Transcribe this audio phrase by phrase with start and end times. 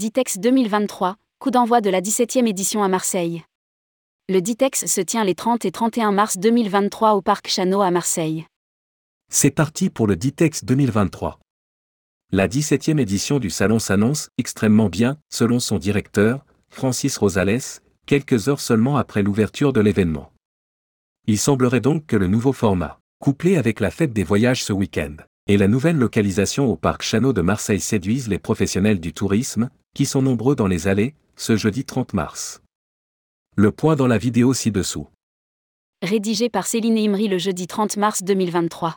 [0.00, 3.44] Ditex 2023, coup d'envoi de la 17e édition à Marseille.
[4.30, 8.46] Le Ditex se tient les 30 et 31 mars 2023 au Parc Chano à Marseille.
[9.30, 11.38] C'est parti pour le Ditex 2023.
[12.32, 17.60] La 17e édition du salon s'annonce extrêmement bien, selon son directeur, Francis Rosales,
[18.06, 20.32] quelques heures seulement après l'ouverture de l'événement.
[21.26, 25.16] Il semblerait donc que le nouveau format, couplé avec la fête des voyages ce week-end,
[25.46, 30.06] et la nouvelle localisation au parc Chano de Marseille séduisent les professionnels du tourisme, qui
[30.06, 32.62] sont nombreux dans les allées, ce jeudi 30 mars.
[33.56, 35.08] Le point dans la vidéo ci-dessous.
[36.02, 38.96] Rédigé par Céline Imri le jeudi 30 mars 2023.